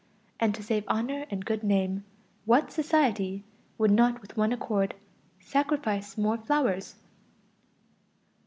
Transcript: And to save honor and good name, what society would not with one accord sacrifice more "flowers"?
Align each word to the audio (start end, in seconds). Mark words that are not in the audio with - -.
And 0.39 0.55
to 0.55 0.63
save 0.63 0.83
honor 0.87 1.27
and 1.29 1.45
good 1.45 1.61
name, 1.61 2.05
what 2.45 2.71
society 2.71 3.43
would 3.77 3.91
not 3.91 4.19
with 4.19 4.35
one 4.35 4.51
accord 4.51 4.95
sacrifice 5.39 6.17
more 6.17 6.39
"flowers"? 6.39 6.95